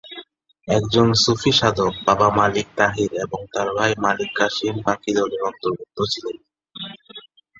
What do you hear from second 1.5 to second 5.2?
সাধক বাবা মালিক তাহির এবং তার ভাই মালিক কাসিম বাকী